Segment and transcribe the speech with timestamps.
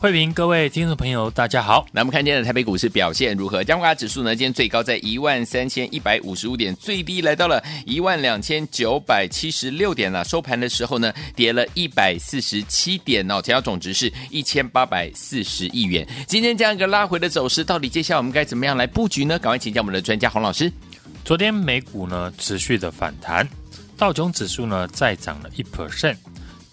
[0.00, 1.86] 慧平，各位听众朋友，大家好。
[1.92, 3.62] 那我们看今天的台北股市表现如何？
[3.62, 4.34] 加权指数呢？
[4.34, 10.24] 今天最高在一万三千一百五十五点，最低来到了一万两千九百七十六点了。
[10.24, 16.08] 收盘的时候呢，跌了一百四十七点哦，成交总值是一千八百四十亿元。
[16.26, 19.38] 今天这样一个拉回的走势，到底接下来我们该怎么样来布局呢？
[19.38, 20.72] 赶快请教我们的专家洪老师。
[21.26, 23.46] 昨天美股呢持续的反弹，
[23.98, 26.16] 道琼指数呢再涨了一 percent，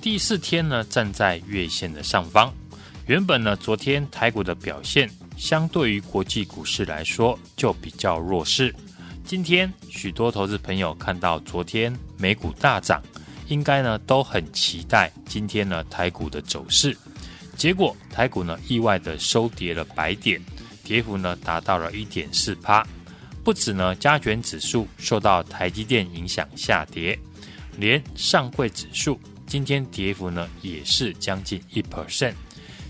[0.02, 2.50] 第四天呢站在月线的上方。
[3.08, 8.76] 原本呢，昨天台股的表现相对于国际股市来说就比较弱势。
[9.24, 13.02] 今天许多投资朋友看到昨天美股大涨，
[13.48, 16.98] 应该呢都很期待今天呢台股的走势。
[17.56, 20.42] 结果台股呢意外的收跌了百点，
[20.84, 22.86] 跌幅呢达到了一点四趴。
[23.42, 27.18] 不止呢加权指数受到台积电影响下跌，
[27.78, 32.34] 连上柜指数今天跌幅呢也是将近一 percent。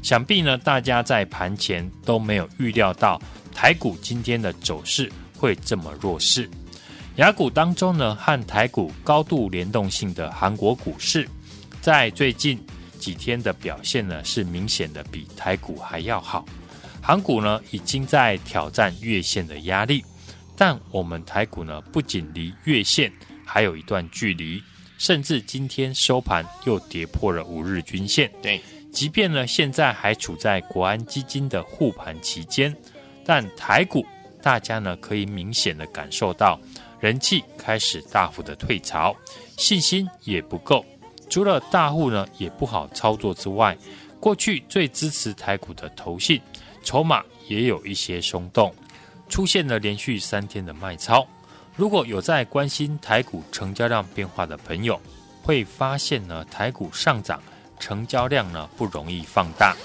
[0.01, 3.21] 想必呢，大家在盘前都没有预料到
[3.53, 6.49] 台股今天的走势会这么弱势。
[7.17, 11.27] 亚股当中呢，和台股高度联动性的韩国股市，
[11.81, 12.63] 在最近
[12.99, 16.45] 几天的表现呢，是明显的比台股还要好。
[17.01, 20.03] 韩股呢，已经在挑战月线的压力，
[20.55, 23.11] 但我们台股呢，不仅离月线
[23.43, 24.61] 还有一段距离，
[24.97, 28.31] 甚至今天收盘又跌破了五日均线。
[28.43, 28.61] 对。
[28.91, 32.75] 即便呢，现在还处在国安基金的护盘期间，
[33.23, 34.05] 但台股
[34.41, 36.59] 大家呢可以明显的感受到
[36.99, 39.15] 人气开始大幅的退潮，
[39.55, 40.83] 信心也不够。
[41.29, 43.77] 除了大户呢也不好操作之外，
[44.19, 46.41] 过去最支持台股的投信
[46.81, 48.73] 筹码也有一些松动，
[49.29, 51.27] 出现了连续三天的卖超。
[51.75, 54.99] 如果有在关心台股成交量变化的朋友，
[55.43, 57.39] 会发现呢台股上涨。
[57.79, 59.75] 成交量呢不容易放大，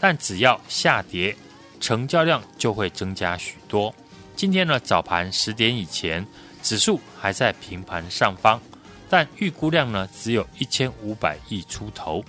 [0.00, 1.36] 但只要下跌，
[1.80, 3.94] 成交量就会增加许多。
[4.34, 6.26] 今天呢早盘十点以前，
[6.62, 8.60] 指数还在平盘上方，
[9.08, 12.24] 但预估量呢只有一千五百亿出头。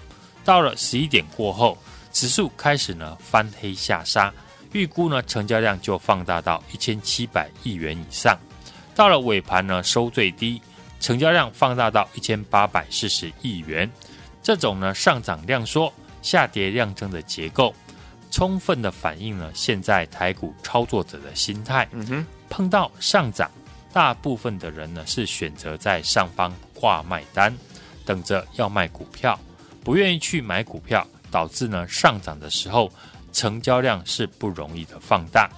[0.46, 1.78] 到了十一点过后，
[2.14, 4.34] 指数开始呢翻黑下杀，
[4.72, 8.40] 预估呢成交量就放大到一千七百亿元以上。
[8.96, 10.62] 到了尾盘呢收最低，
[11.00, 13.92] 成交量放大到一千八百四十亿元。
[14.48, 17.76] 这种呢上涨量缩、下跌量增的结构，
[18.32, 21.86] 充分的反映了现在台股操作者的心态。
[21.92, 23.52] 嗯哼，碰到上涨，
[23.92, 27.54] 大部分的人呢是选择在上方挂卖单，
[28.06, 29.38] 等着要卖股票，
[29.84, 32.90] 不愿意去买股票，导致呢上涨的时候
[33.34, 35.50] 成交量是不容易的放大。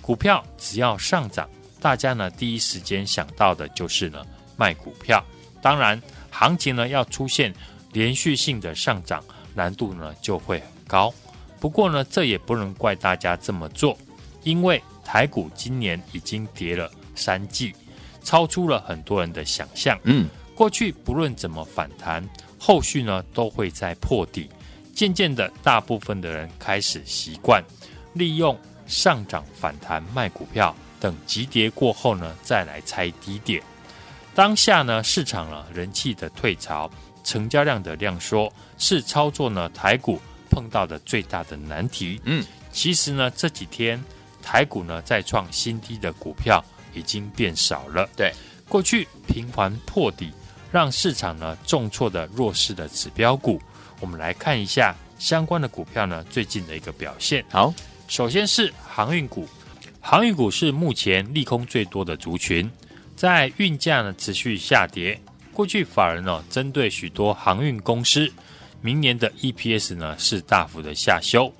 [0.00, 4.24] 股票只要上涨，大家呢第一时间想到的就是呢
[4.56, 5.20] 卖股票。
[5.60, 7.52] 当然，行情呢要出现。
[7.96, 9.24] 连续性的上涨
[9.54, 11.10] 难度呢就会很高，
[11.58, 13.96] 不过呢这也不能怪大家这么做，
[14.42, 17.74] 因为台股今年已经跌了三季，
[18.22, 19.98] 超出了很多人的想象。
[20.02, 22.22] 嗯，过去不论怎么反弹，
[22.58, 24.50] 后续呢都会在破底，
[24.94, 27.64] 渐渐的大部分的人开始习惯
[28.12, 28.54] 利用
[28.86, 33.62] 上涨反弹卖股票，等急跌过后呢再来猜低点。
[34.34, 36.90] 当下呢市场呢人气的退潮。
[37.26, 42.20] 成交量的量缩是操作呢台股碰到的最大的难题。
[42.24, 42.42] 嗯，
[42.72, 44.02] 其实呢这几天
[44.40, 46.64] 台股呢再创新低的股票
[46.94, 48.08] 已经变少了。
[48.16, 48.32] 对，
[48.68, 50.30] 过去频繁破底，
[50.70, 53.60] 让市场呢重挫的弱势的指标股，
[54.00, 57.44] 我们来看一下相关的股票呢最近的一个表现。
[57.50, 57.74] 好，
[58.06, 59.48] 首先是航运股，
[60.00, 62.70] 航运股是目前利空最多的族群，
[63.16, 65.20] 在运价呢持续下跌。
[65.56, 68.30] 过去法人呢，针对许多航运公司，
[68.82, 71.50] 明年的 EPS 呢是大幅的下修。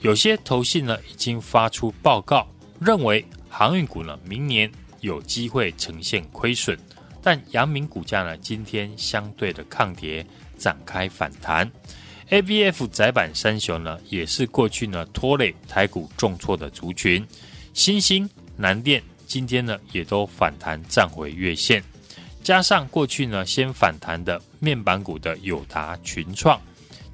[0.00, 2.48] 有些投信呢已经发出报告，
[2.80, 4.68] 认为航运股呢明年
[5.02, 6.76] 有机会呈现亏损。
[7.22, 10.26] 但阳明股价呢今天相对的抗跌，
[10.58, 11.70] 展开反弹。
[12.30, 17.24] ABF 载板三雄呢也是过去呢拖累台股重挫的族群。
[17.72, 21.80] 新兴、南电今天呢也都反弹站回月线。
[22.44, 26.60] 加上过去呢先反弹的面板股的友达、群创、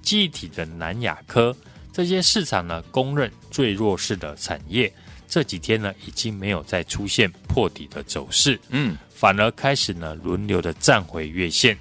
[0.03, 1.57] 记忆体的南亚科，
[1.93, 4.93] 这些市场呢公认最弱势的产业，
[5.29, 11.79] 这几天呢已经没有再出现破底的走势，嗯，反而开始呢轮流的站回月线。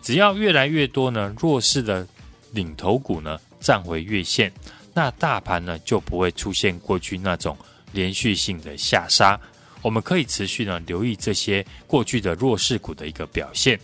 [0.00, 2.06] 只要越来越多呢弱势的
[2.52, 4.52] 领头股呢站回月线，
[4.92, 7.58] 那大盘呢就不会出现过去那种
[7.90, 9.40] 连续性的下杀。
[9.84, 13.78] 我们可以持续呢留意这些过去的弱势股的一个表现，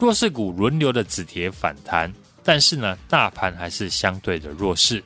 [0.00, 2.12] 弱势股轮流的止跌反弹，
[2.42, 5.04] 但是呢大盘还是相对的弱势，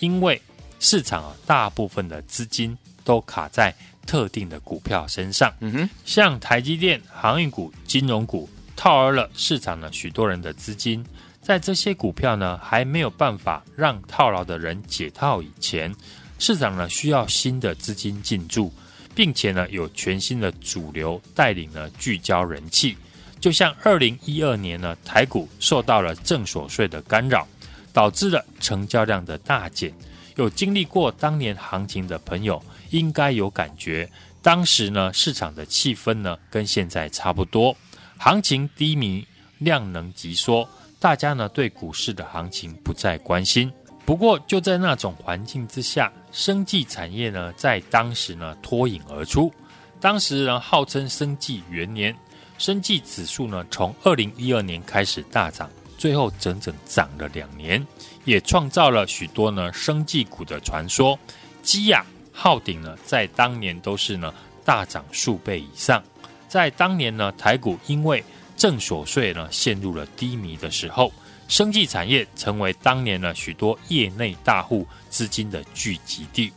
[0.00, 0.40] 因为
[0.80, 3.72] 市场啊大部分的资金都卡在
[4.06, 8.48] 特定的股票身上，嗯哼，像台积电、航运股、金融股。
[8.78, 11.02] 套牢了市场呢，许多人的资金
[11.40, 15.90] 在这些股票呢还没有办法让套牢的人解套以前，
[16.38, 18.70] 市场呢需要新的资金进驻，
[19.16, 22.96] 并且呢有全新的主流带领呢聚焦人气。
[23.40, 27.46] 就像二零一二年呢台股受到了正所税的干扰，
[27.92, 29.92] 导致了成交量的大减。
[30.36, 34.10] 有经历过当年行情的朋友应该有感觉，
[34.42, 37.74] 当时呢市场的气氛呢跟现在差不多。
[38.18, 39.26] 行情低迷，
[39.58, 40.68] 量能急缩，
[41.00, 43.72] 大家呢对股市的行情不再关心。
[44.04, 49.50] 不过就在那种环境之下，生技产业呢在当时呢脱颖而出。
[49.98, 52.14] 当时呢号称生技元年，
[52.58, 57.84] 生技指数呢从二零一二年开始大涨，最后整整涨了两年，
[58.26, 61.18] 也创造了许多呢生技股的传说。
[61.62, 66.04] 基亚、浩鼎呢在当年都是呢大涨数倍以上。
[66.48, 68.22] 在当年呢，台股因为
[68.58, 71.10] 正所税呢陷入了低迷的时候，
[71.48, 76.52] 生技产业成为当年呢许多业内大户资金的聚集地。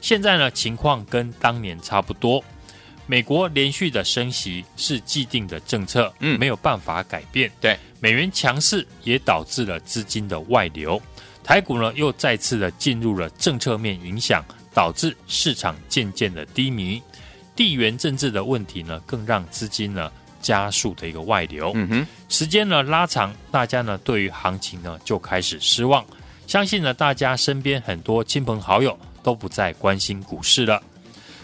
[0.00, 2.42] 现在呢情况跟当年差不多，
[3.06, 7.50] 美国连续的升息是既定的政策，嗯，没有办法改变。
[7.60, 11.00] 对，美元强势也导致了资金的外流，
[11.44, 14.44] 台股呢又再次的进入了政策面影响，
[14.74, 17.00] 导致市场渐渐的低迷。
[17.54, 20.10] 地缘政治的问题呢，更让资金呢
[20.42, 21.72] 加速的一个外流。
[21.74, 26.04] 嗯哼，时间呢拉长，大家呢对于行情呢就开始失望。
[26.46, 30.82] 相信呢大家身边很多亲朋好友都不再关心股市了。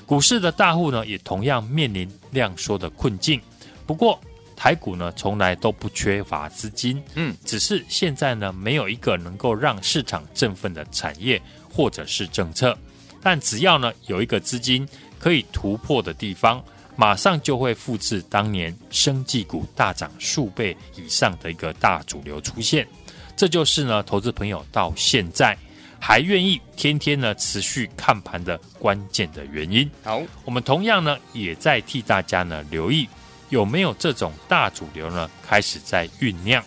[0.05, 3.41] 股市的大户呢也同样面临量缩的困境。
[3.87, 4.21] 不过
[4.57, 11.41] 台股呢从来都不缺乏资金，嗯，只是现在呢没有一个能够让市场振奋的产业
[11.73, 12.77] 或者是政策。
[13.23, 14.87] 但只要呢有一个资金。
[15.21, 16.65] 可以突破的地方，
[17.01, 22.85] 马上就会复制当年生技股大涨数倍以上的一个大主流出现。
[23.37, 25.57] 这就是呢，投资朋友到现在
[26.01, 29.89] 还愿意天天呢持续看盘的关键的原因。
[30.03, 33.09] 好，我们同样呢也在替大家呢留意
[33.49, 36.61] 有没有这种大主流呢开始在酝酿。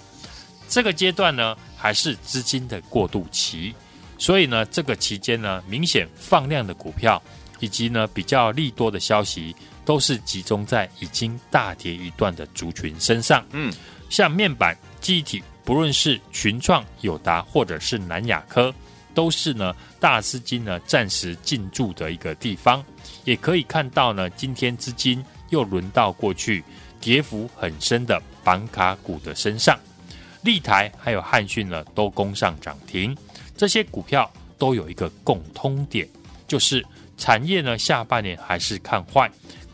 [0.69, 3.75] 这个阶段呢还是资金的过渡期，
[4.17, 7.21] 所以呢这个期间呢明显放量的股票。
[7.63, 13.45] 以及呢，比较利多的消息，都是集中在已经大跌一段的族群身上。
[13.51, 13.73] 嗯，
[14.09, 18.73] 像面板、记忆体，不论是群创、友达，或者是南亚科，
[19.13, 22.83] 都是呢大资金呢暂时进驻的一个地方。
[23.23, 26.63] 也可以看到呢，今天资金又轮到过去
[26.99, 29.77] 跌幅很深的板卡股的身上。
[30.43, 33.15] 立台还有汉讯呢，都攻上涨停。
[33.57, 36.07] 这些股票都有一个共通点，
[36.47, 36.85] 就是。
[37.17, 39.29] 产业呢，下半年还是看坏，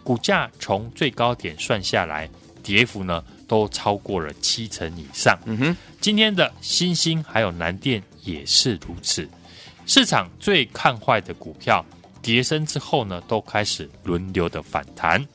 [0.07, 2.29] 股价从最高点算下来，
[2.63, 5.37] 跌幅呢都超过了七成以上。
[5.43, 9.27] 嗯哼，今天的新兴还有南电也是如此。
[9.85, 11.85] 市场最看坏的股票，
[12.21, 15.27] 跌升之后呢，都开始轮流的反弹，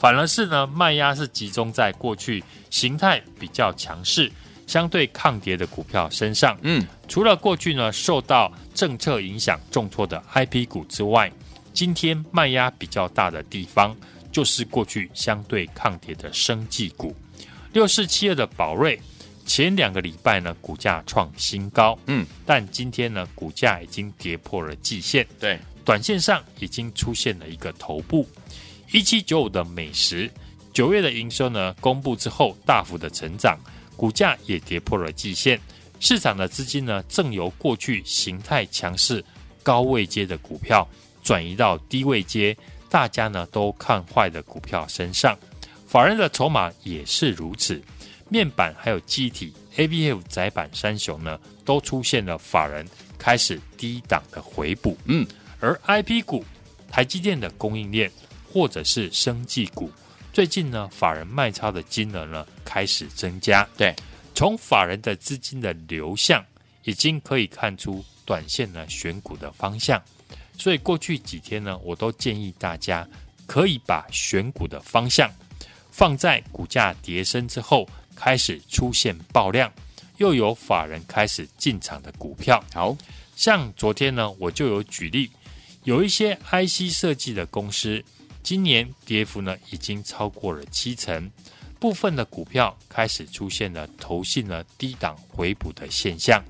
[0.00, 4.28] 反而是呢卖压是集中在过去形态比较强势、
[4.66, 6.58] 相对抗跌的股票身上。
[6.62, 11.30] 嗯，除了过去呢受到政策影响重挫的 IP 股之外，
[11.72, 13.96] 今天卖压比较大的地方，
[14.32, 17.14] 就是过去相对抗跌的生技股，
[17.72, 19.00] 六四七二的宝瑞，
[19.46, 28.28] 前两个礼拜呢股价创新高，嗯，但今天呢股价已经跌破了季线，对，短线上已经出现了一个头部。
[28.92, 30.30] 一七九五的美食，
[30.72, 33.58] 九月的营收呢公布之后大幅的成长，
[33.96, 35.60] 股价也跌破了季线，
[36.00, 39.24] 市场的资金呢正由过去形态强势
[39.62, 40.88] 高位接的股票。
[41.28, 42.56] 转移到低位接，
[42.88, 45.38] 大家呢都看坏的股票身上，
[45.86, 47.82] 法人的筹码也是如此。
[48.30, 54.96] 面板还有机体，ABF 窄板三雄呢都出现了法人开始低档的回补。
[55.04, 55.26] 嗯，
[55.60, 56.42] 而 IP 股，
[56.90, 58.10] 台积电的供应链
[58.50, 59.92] 或者是生技股，
[60.32, 63.68] 最近呢，法人卖超的金额呢开始增加。
[63.76, 63.94] 对，
[64.34, 66.42] 从法人的资金的流向，
[66.84, 70.02] 已经可以看出短线呢选股的方向。
[70.58, 73.08] 所以过去几天呢，我都建议大家
[73.46, 75.30] 可以把选股的方向
[75.90, 79.72] 放在股价跌升之后，开始出现爆量，
[80.16, 82.62] 又有法人开始进场的股票。
[82.74, 82.96] 好
[83.36, 85.30] 像昨天呢，我就有举例，
[85.84, 88.04] 有一些 IC 设计的公司。
[88.40, 91.30] 今年跌幅呢已经超过了七成，
[91.78, 96.42] 部分的股票开始出现了投信了低档回补的现象。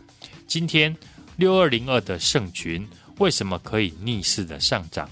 [0.46, 0.96] 今天
[1.36, 2.88] 六二零二的盛群
[3.18, 5.08] 为什么可以逆势的上涨？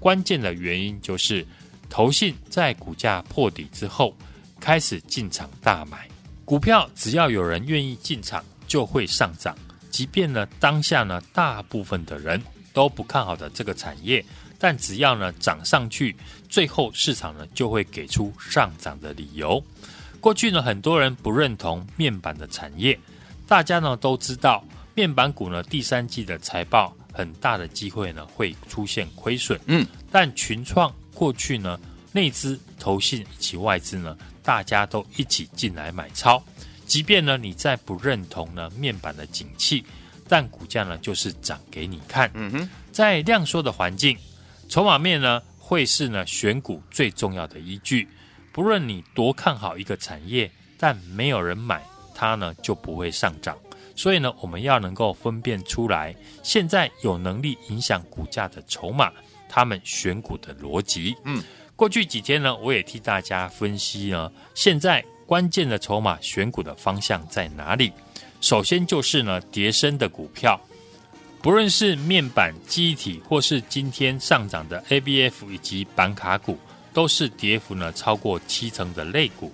[0.00, 1.46] 关键的原因就是
[1.90, 4.16] 投信在股价破底之后
[4.60, 6.08] 开始进场大买
[6.44, 9.56] 股票，只要有人愿意进场就会上涨。
[9.90, 12.40] 即便呢当下呢大部分的人
[12.72, 14.24] 都不看好的这个产业。
[14.60, 16.16] 但只要呢涨上去，
[16.48, 19.62] 最后市场呢就会给出上涨的理由。
[20.20, 22.98] 过去呢很多人不认同面板的产业，
[23.46, 29.58] 大家呢都知道面板股呢第三季的财报很大的机会呢会出现亏损。
[29.66, 31.76] 嗯，但群创过去呢
[32.12, 36.40] 内资、投信以及外资呢大家都一起进来买超，
[36.86, 39.84] 即便呢你再不认同呢面板的景气，
[40.28, 42.30] 但股价呢就是涨给你看。
[42.34, 44.16] 嗯哼，在量缩的环境。
[44.68, 48.06] 筹码面呢，会是呢选股最重要的依据。
[48.52, 50.48] 不论你多看好一个产业，
[50.78, 51.82] 但没有人买，
[52.14, 53.58] 它呢就不会上涨。
[53.98, 56.14] 所以呢，我们要能够分辨出来，
[56.44, 59.10] 现在有能力影响股价的筹码，
[59.48, 61.16] 他们选股的逻辑。
[61.24, 61.42] 嗯，
[61.74, 67.92] 过去几天呢，我也替大家分析呢，现在关键的筹码选股的方向在哪里？
[68.40, 70.56] 首先就是呢，叠升的股票。
[71.42, 76.56] 不论是面板、机体，或是今天上涨的 ABF 以及板卡股，
[76.92, 79.52] 都是跌幅呢超过七成的类股。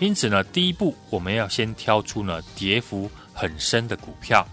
[0.00, 4.46] 因此呢，第一步我们要先挑出呢跌幅很深的股票，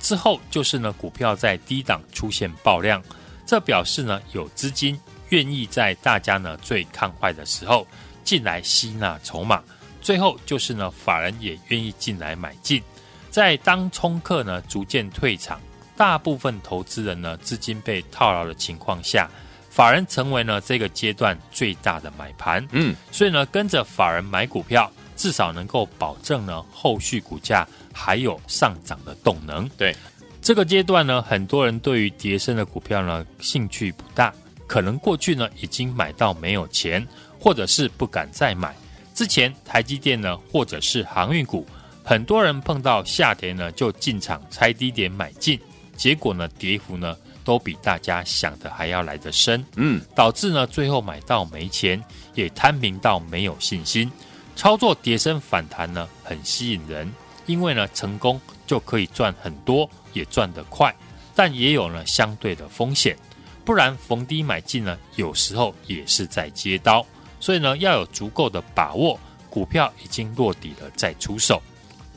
[0.00, 3.02] 之后就是呢股票在低档出现爆量，
[3.46, 4.96] 这表示呢有资金
[5.30, 7.86] 愿意在大家呢最看坏的时候
[8.22, 9.62] 进来吸纳筹码，
[10.00, 12.82] 最后就是呢法人也愿意进来买进，
[13.30, 15.60] 在当冲客呢逐渐退场。
[15.96, 19.30] 大部分投资人呢，资金被套牢的情况下，
[19.70, 22.68] 法人成为呢这个阶段最大的买盘。
[22.72, 27.66] 嗯，所以呢，跟着法人买股票，至少能够保证呢后续股价
[27.96, 29.66] 还有上涨的动能。
[29.78, 29.96] 对，
[30.42, 34.32] 这个阶段呢，很多人对于跌升的股票呢兴趣不大，
[34.66, 37.04] 可能过去呢已经买到没有钱，
[37.40, 38.76] 或者是不敢再买。
[39.14, 41.66] 之前台积电呢，或者是航运股，
[42.04, 45.58] 很多人碰到下跌呢就进场拆低点买进。
[45.96, 54.12] 结果呢，跌幅呢都比大家想的还要来得深，嗯，导致呢最后买到没钱，也摊平到没有信心。
[54.54, 57.10] 操作跌升反弹呢很吸引人，
[57.46, 60.94] 因为呢成功就可以赚很多，也赚得快，
[61.34, 63.16] 但也有呢相对的风险。
[63.64, 67.04] 不然逢低买进呢，有时候也是在接刀，
[67.40, 69.18] 所以呢要有足够的把握，
[69.50, 71.60] 股票已经落底了再出手。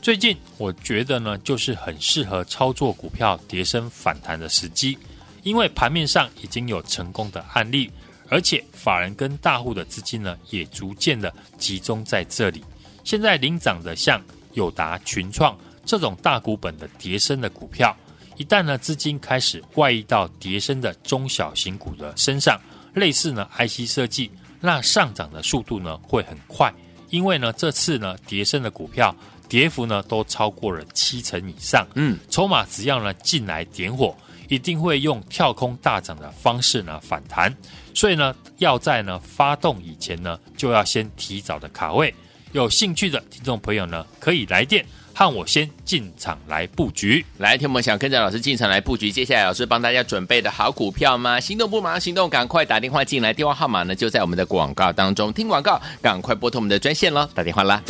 [0.00, 4.96] 最近我觉得呢，就是很适合操作股票跌升反弹的时机，
[5.42, 7.90] 因为盘面上已经有成功的案例，
[8.28, 12.64] 而且法人跟大户的资金呢也逐渐的集中在这里。
[13.02, 14.22] 现在领涨的像
[14.54, 17.96] 友达、群创这种大股本的跌升的股票，
[18.36, 22.60] 一旦呢资金开始外溢到跌升的中小型股的身上，
[22.94, 24.30] 类似呢 IC 设计，
[24.60, 26.72] 那上涨的速度呢会很快，
[27.10, 29.14] 因为呢这次呢跌升的股票。
[29.48, 34.16] 跌幅呢都超过了七成以上，嗯，筹码只要呢进来点火，
[34.48, 37.52] 一定会用跳空大涨的方式呢反弹，
[37.92, 42.14] 所以呢要在呢发动以前呢就要先提早的卡位。
[42.52, 47.24] 有兴趣的听众朋友呢可以来电和我先进场来布局。
[47.38, 51.38] 来，听我们想跟着老师进场来布局，接下来老师帮大家准备的好股票吗？
[51.38, 55.32] 心动不马上行动，赶快打电话进来，电话号码呢就在我们的广告当中。
[55.32, 57.82] 听广告，赶快拨通我们的专线喽，打电话啦。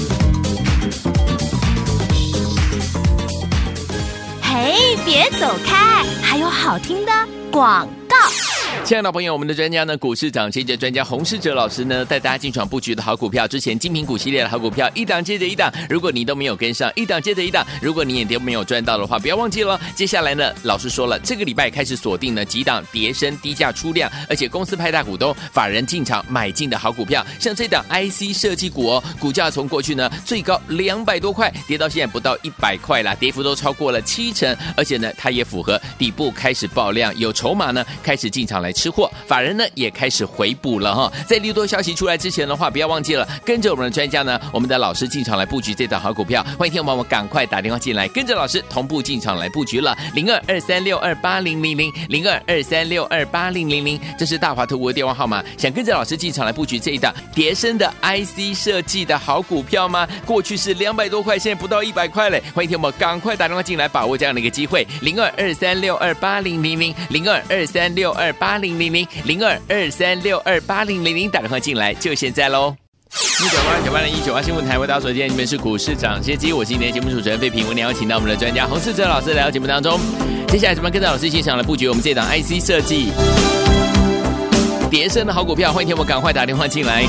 [4.43, 7.13] 嘿，别走开，还有好听的
[7.53, 8.00] 广告。
[8.91, 15.73] 亲爱的朋友，我们的专家呢，股市涨跌专家洪世哲老师呢，带大家进场布局的好股票，之前精品股系列的好股票，一档接着一档。
[15.89, 19.81] 如果你都没有跟上，一档接着一档，如果你也都没有赚到的话，不要忘记了。
[19.95, 38.75] 接下来呢，老师说了，这个礼拜开始锁定了几档叠升低价出量，而且公司派大股东、法人进场买进的好股票，像这档 IC 设计股哦，股价从过去呢最高两百多块，跌到现在不到一百块啦，跌幅都超过了七成，而且呢，它也符合底部开始爆量，有筹码呢开始进场来。
[38.81, 41.13] 吃货，法人呢也开始回补了哈。
[41.29, 46.43] 在利多消息出来之前的话，不要忘记了跟着我们的专家呢，我们的老师进场来布局这档好股票。
[46.59, 49.95] 欢迎听众朋友们赶快打电话进来，跟着老师同步进场来布局了。
[50.15, 55.45] 零二二三六二八零零零零二二三六二八零零零，这是大华特务的电话号码。
[55.59, 60.09] 想跟着老师进场来布局这一档叠升的 IC 设计的好股票吗？
[60.25, 62.43] 过去是两百多块，现在不到一百块嘞。
[62.55, 64.87] 欢迎听众们赶快打电话进来，把握这样的一个机会。
[65.03, 72.75] 零二二三六二八零零零零二二三六二八零零零零二二三六二八零零零，打电话进来就现在喽。
[73.13, 79.99] 一九八九八零一九八新闻台为大家所见，你们是股市涨先机，我今天节目主持人费平，我们邀请到我们的专家洪世哲老师来到节目当中。
[80.47, 83.11] 接下来怎么跟着老师进场来布局我们这档 IC 设计
[84.91, 85.73] 叠升的好股票？
[85.73, 87.05] 欢迎听我赶快打电话进来，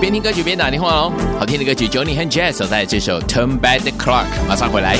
[0.00, 1.12] 边听歌曲边打电话哦。
[1.38, 4.96] 好听的歌曲，Johnny 和 Jazz 所带来这首 Turn Back the Clock，马上回来。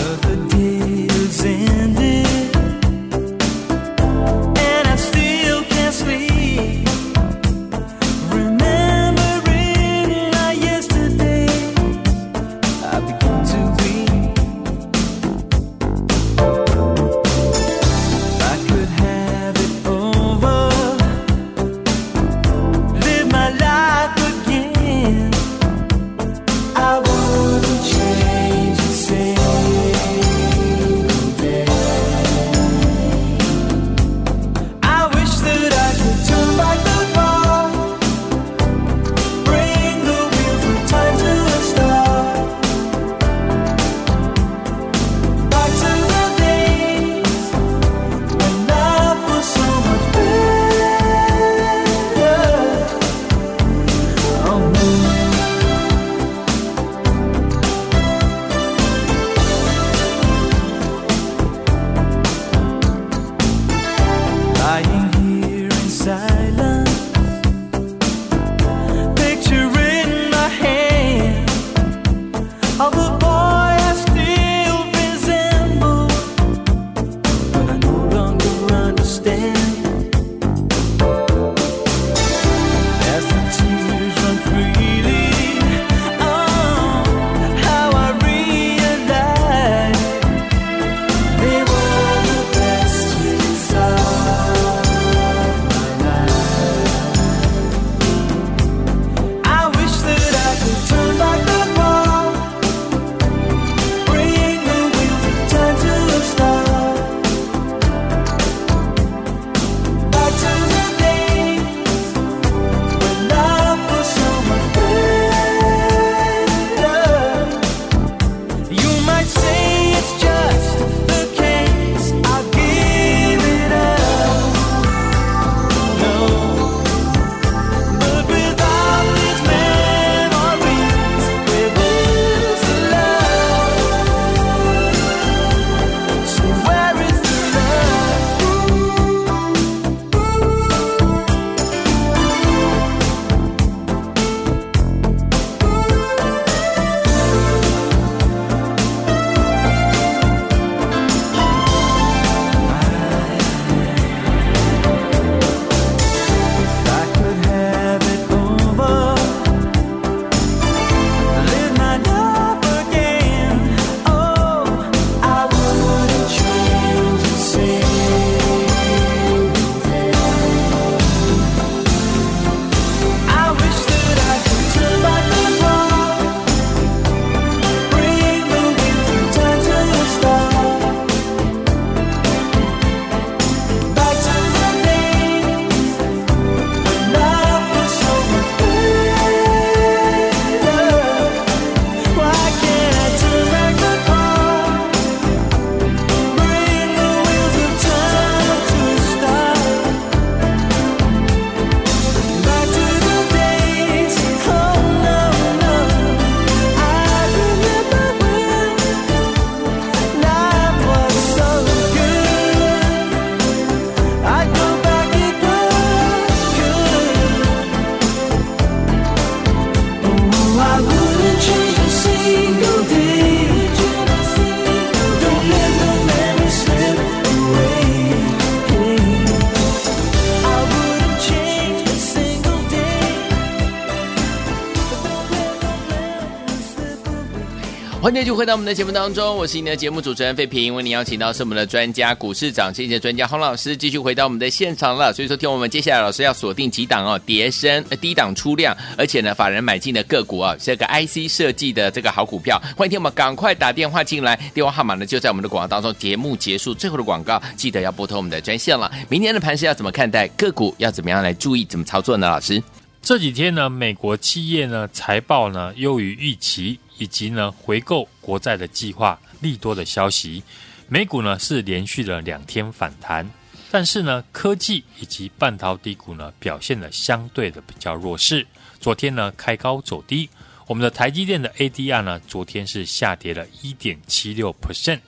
[238.04, 245.10] 欢迎继续回到我们的节目当中，我是你的节目主持人费平，为您邀请到是我们的专家股市涨跌的专家洪老师，继续回到我们的现场了。
[245.10, 252.60] 所以说，听我们接下来老师要锁定几档哦，跌深低档出量，而且呢，法人买进的个股啊，这个 IC 设计的这个好股票。
[252.76, 255.90] 欢迎听我们赶快打电话进来，电话号码呢就在我们的广告当中。
[255.94, 258.92] 节目结束最后的广告，记得要拨通我们的专线了。
[259.08, 260.28] 明天的盘势要怎么看待？
[260.36, 261.64] 个股要怎么样来注意？
[261.64, 262.28] 怎么操作呢？
[262.28, 262.62] 老师，
[263.00, 266.78] 这几天呢，美国企业呢财报呢优于预期。
[266.98, 270.42] 以及呢回购国债的计划利多的消息，
[270.88, 273.28] 美股呢是连续了两天反弹，
[273.70, 278.46] 但是呢科技以及半导体股呢表现的相对的比较弱势。
[278.80, 280.28] 昨天呢开高走低，
[280.66, 285.00] 我们的台积电的 ADR 呢昨天是下跌了一点七六 percent。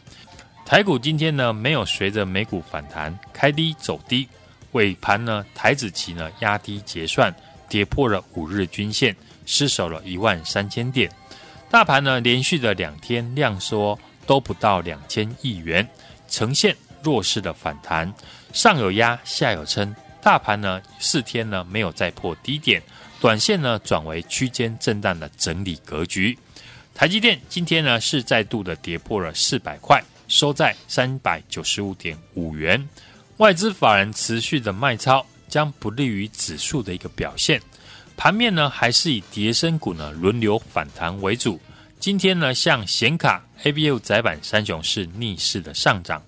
[0.64, 4.26] 台股今天呢没有随着美股反弹开低走低，
[4.72, 7.32] 尾盘呢台指期呢压低结算，
[7.68, 11.08] 跌破了五日均线，失守了一万三千点。
[11.68, 15.86] 大盘呢，连续的两天量缩都不到两千亿元，
[16.28, 18.12] 呈现弱势的反弹，
[18.52, 19.94] 上有压，下有撑。
[20.22, 22.82] 大盘呢，四天呢没有再破低点，
[23.20, 26.36] 短线呢转为区间震荡的整理格局。
[26.94, 32.88] 台积电今天呢是再度的跌破了四百块，收在三百九十五点五元。
[33.36, 37.60] 外资法人持续的卖超，将不利于指数的一个表现。
[38.16, 41.60] 盘面呢，还是以跌升股呢轮流反弹为主。
[42.00, 46.22] 今天呢，像显卡、A B U 载板三雄是逆势的上涨。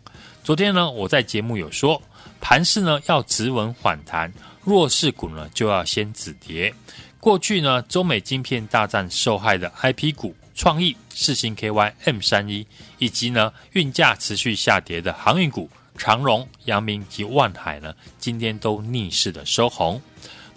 [0.45, 2.01] 昨天呢，我在节目有说，
[2.41, 6.73] 盘势呢要止稳反弹，弱势股呢就要先止跌。
[7.21, 12.67] 过去呢，中美晶片大战受害的 IP 股、创意、四星 KY、M 三一，
[12.99, 20.01] 以及呢运价持续下跌的航运股长荣、阳明及万海呢，今天都逆势的收红。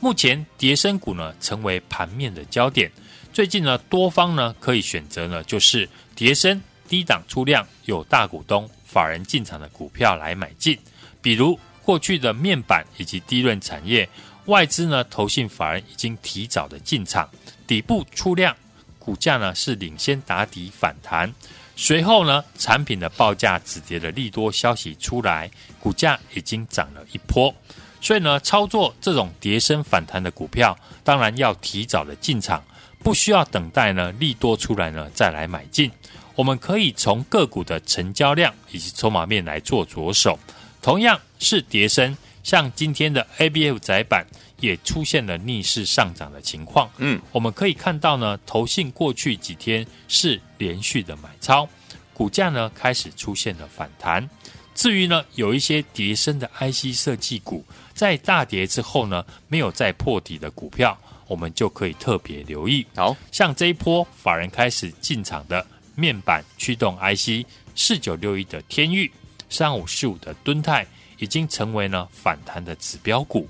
[0.01, 2.91] 目前跌升股呢成为盘面的焦点。
[3.31, 6.59] 最近呢多方呢可以选择呢就是跌升
[6.89, 10.77] 低档出量有大股东法人进场的股票来买进，
[11.21, 14.09] 比如过去的面板以及低润产业，
[14.45, 17.29] 外资呢投信法人已经提早的进场，
[17.67, 18.55] 底部出量，
[18.97, 21.31] 股价呢是领先打底反弹，
[21.75, 27.53] 随后呢产品的报价止跌的利多消息出来，股价已经涨了一波。
[28.01, 32.61] 所以呢，操作这种跌升反弹的股票，当然要提早的进场，
[33.03, 35.89] 不需要等待呢利多出来呢再来买进。
[36.35, 40.39] 我们可以从个股的成交量以及筹码面来做着手。
[40.81, 44.25] 同样是跌升，像今天的 ABF 窄板
[44.59, 46.89] 也出现了逆势上涨的情况。
[46.97, 51.69] 嗯，我们可以看到呢，投信过去几天是连续的买超，
[52.15, 54.27] 股价呢开始出现了反弹。
[54.73, 57.63] 至于呢，有一些跌升的 IC 设计股。
[57.93, 62.85] 在大跌之后呢，没有再破底的股票，我们就可以特别留意。
[62.95, 69.11] 好，像这一波法人开始进场的面板驱动 IC 四九六一的天域，
[69.49, 70.85] 三五四五的敦泰，
[71.19, 73.47] 已经成为了反弹的指标股。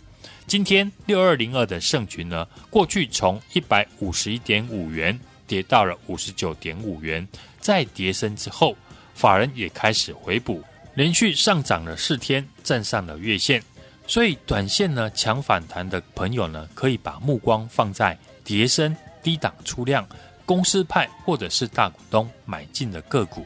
[0.48, 7.26] 今天六二零二的盛群呢，过去从一百五十一点五元跌到了五十九点五元，
[7.60, 8.76] 在跌升之后，
[9.14, 10.62] 法人也开始回补，
[10.96, 13.64] 连续上涨了四天，站上了月线。
[14.12, 18.94] 所以，短线呢强反弹的朋友呢，可以把目光放在叠升
[19.24, 20.06] 低档出量、
[20.46, 23.46] 公司派或者是大股东买进的个股。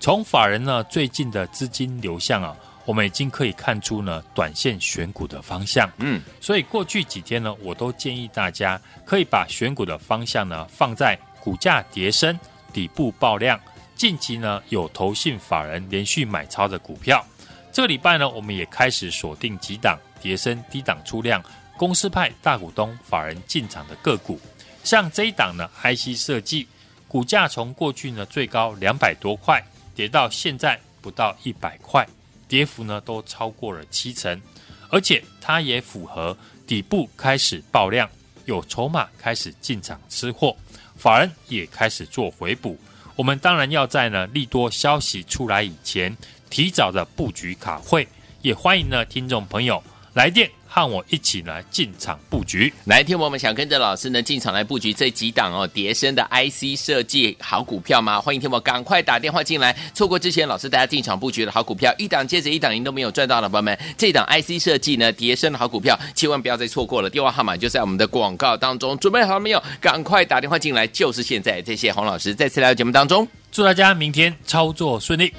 [0.00, 5.88] 从法人呢最近的资金流向啊，我们已经可以看出呢短线选股的方向。
[5.98, 12.36] 嗯，所以过去几天呢，我都建议大家可以把选股的方向呢放在股价叠升、
[12.72, 13.60] 底部爆量、
[13.94, 17.24] 近期呢有投信法人连续买超的股票。
[17.72, 21.42] 这个礼拜呢，我们也开始锁定几档跌深低档出量、
[21.76, 24.40] 公司派大股东法人进场的个股。
[24.82, 26.66] 像这一档呢，IC 设计
[27.06, 29.62] 股价从过去呢最高两百多块，
[29.94, 32.06] 跌到现在不到一百块，
[32.48, 34.40] 跌幅呢都超过了七成。
[34.88, 38.10] 而且它也符合底部开始爆量，
[38.46, 40.56] 有筹码开始进场吃货，
[40.96, 42.76] 法人也开始做回补。
[43.14, 46.16] 我们当然要在呢利多消息出来以前。
[46.50, 48.06] 提早的布局卡会，
[48.42, 49.82] 也欢迎呢听众朋友
[50.14, 52.72] 来电和我一起来进场布局。
[52.84, 58.20] 来听我们想跟着老师呢进场来布局这几档哦叠升的 IC 设计好股票吗？
[58.20, 59.76] 欢迎听我赶快打电话进来。
[59.94, 67.08] 错过之前老师大家进场布局的好股票，一档接着一档您都没有赚到的朋友们，这档 IC 设计呢叠升的好股票，千万不要再错过了。
[67.08, 69.62] 电话号码就在我们的广告当中，准备好了没有？
[69.80, 71.62] 赶快打电话进来，就是现在。
[71.62, 75.32] 谢谢洪老师再次来到节目当中，祝大家明天操作顺利。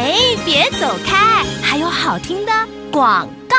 [0.00, 1.44] 哎，别走开！
[1.60, 2.52] 还有好听的
[2.92, 3.56] 广告。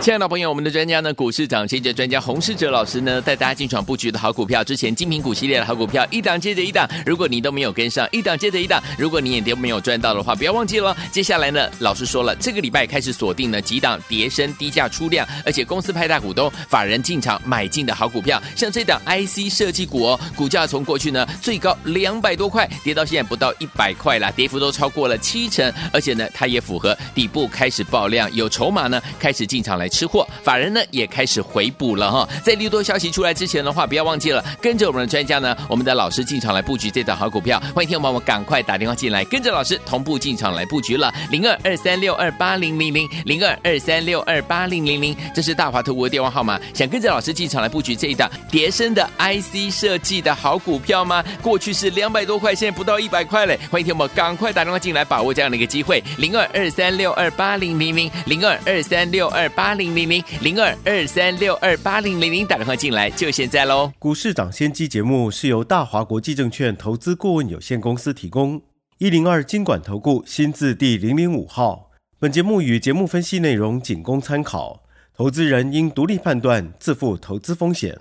[0.00, 6.88] 亲爱的朋友，我们的专家呢，股市涨先机专家洪世哲老师呢，带大家进场布局的好股票，之前精品股系列的好股票，一档接着一档。
[7.04, 10.96] 如果你都没有跟上，一档接着一档，如果你也都没有赚到的话，不要忘记了。
[11.10, 32.28] 接下来呢，老师说了，这个礼拜开始锁定了几档跌升低价出量，而且公司派大股东、法人进场买进的好股票，像这档 IC 设计股哦，股价从过去呢最高两百多块，跌到现在不到一百块啦，跌幅都超过了七成，而且呢，它也符合底部开始爆量，有筹码呢，开始进场来吃货，法人呢也开始回补了哈。
[32.44, 37.60] 在利多消息出来之前的话，不要忘记了跟着我们的专家呢，我们的老师进场来布局这档好股票。
[37.74, 41.12] 欢迎听众朋友们赶快打电话进来，跟着老师同步进场来布局了。
[41.30, 46.60] 零二二三六二八零零零零二二三六二八零零零，这是大华图的电话号码。
[46.74, 51.24] 想跟着老师进场来布局这一档叠升的 IC 设计的好股票吗？
[51.42, 53.58] 过去是两百多块，现在不到一百块嘞。
[53.70, 56.02] 欢迎听众们赶快打电话进来，把握这样的一个机会。
[56.18, 63.92] 零二二三六二八零零零零二二三六二八零零零零二二三六二八零零零，打电话进来就现在喽！
[63.98, 68.60] 股市涨先机节目是由大华国际证券投资顾问有限公司提供，
[68.98, 71.90] 一零二经管投顾新字第零零五号。
[72.18, 74.82] 本节目与节目分析内容仅供参考，
[75.14, 77.98] 投资人应独立判断，自负投资风险。